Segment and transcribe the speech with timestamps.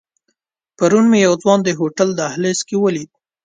[0.77, 3.09] پرون مې یو ځوان د هوټل دهلیز کې ولید.